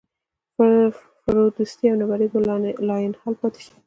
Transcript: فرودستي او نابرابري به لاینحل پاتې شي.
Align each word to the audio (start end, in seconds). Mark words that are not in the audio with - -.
فرودستي 1.23 1.85
او 1.91 1.95
نابرابري 1.99 2.27
به 2.31 2.39
لاینحل 2.89 3.33
پاتې 3.41 3.59
شي. 3.65 3.71